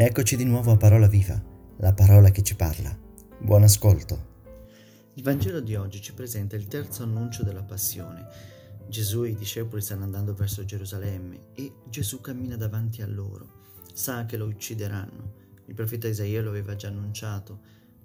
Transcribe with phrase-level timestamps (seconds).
[0.00, 1.42] Eccoci di nuovo a Parola Viva,
[1.78, 2.96] la parola che ci parla.
[3.40, 4.26] Buon ascolto.
[5.14, 8.24] Il Vangelo di oggi ci presenta il terzo annuncio della passione.
[8.86, 13.64] Gesù e i discepoli stanno andando verso Gerusalemme e Gesù cammina davanti a loro.
[13.92, 15.32] Sa che lo uccideranno.
[15.64, 17.58] Il profeta Isaia lo aveva già annunciato.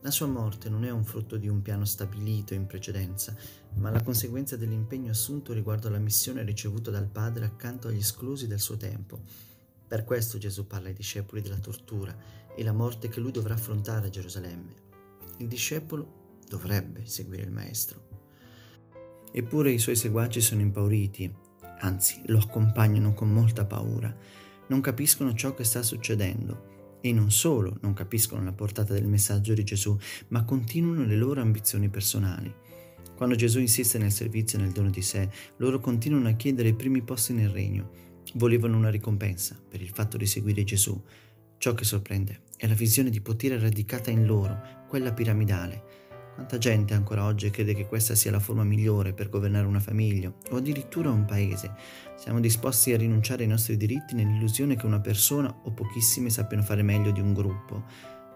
[0.00, 3.36] La sua morte non è un frutto di un piano stabilito in precedenza,
[3.74, 8.60] ma la conseguenza dell'impegno assunto riguardo alla missione ricevuta dal Padre accanto agli esclusi del
[8.60, 9.52] suo tempo.
[9.94, 12.12] Per questo Gesù parla ai discepoli della tortura
[12.56, 14.74] e la morte che lui dovrà affrontare a Gerusalemme.
[15.36, 18.02] Il discepolo dovrebbe seguire il Maestro.
[19.30, 21.32] Eppure i suoi seguaci sono impauriti,
[21.78, 24.12] anzi lo accompagnano con molta paura,
[24.66, 29.54] non capiscono ciò che sta succedendo e non solo non capiscono la portata del messaggio
[29.54, 29.96] di Gesù,
[30.30, 32.52] ma continuano le loro ambizioni personali.
[33.14, 36.74] Quando Gesù insiste nel servizio e nel dono di sé, loro continuano a chiedere i
[36.74, 41.00] primi posti nel regno Volevano una ricompensa per il fatto di seguire Gesù.
[41.58, 46.02] Ciò che sorprende è la visione di potere radicata in loro, quella piramidale.
[46.34, 50.34] Quanta gente ancora oggi crede che questa sia la forma migliore per governare una famiglia
[50.50, 51.72] o addirittura un paese.
[52.16, 56.82] Siamo disposti a rinunciare ai nostri diritti nell'illusione che una persona o pochissime sappiano fare
[56.82, 57.84] meglio di un gruppo.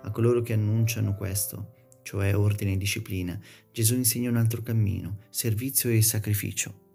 [0.03, 3.39] A coloro che annunciano questo, cioè ordine e disciplina,
[3.73, 6.87] Gesù insegna un altro cammino, servizio e sacrificio.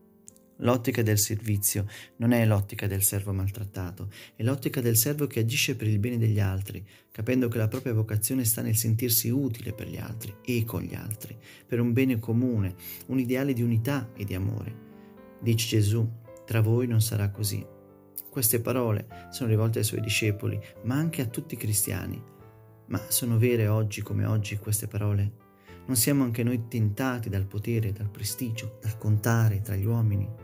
[0.57, 1.87] L'ottica del servizio
[2.17, 6.17] non è l'ottica del servo maltrattato, è l'ottica del servo che agisce per il bene
[6.17, 10.63] degli altri, capendo che la propria vocazione sta nel sentirsi utile per gli altri e
[10.63, 12.75] con gli altri, per un bene comune,
[13.07, 14.91] un ideale di unità e di amore.
[15.41, 16.07] Dice Gesù,
[16.45, 17.65] tra voi non sarà così.
[18.29, 22.21] Queste parole sono rivolte ai suoi discepoli, ma anche a tutti i cristiani.
[22.87, 25.41] Ma sono vere oggi come oggi queste parole?
[25.85, 30.42] Non siamo anche noi tentati dal potere, dal prestigio, dal contare tra gli uomini?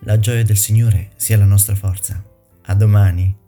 [0.00, 2.22] La gioia del Signore sia la nostra forza.
[2.66, 3.44] A domani.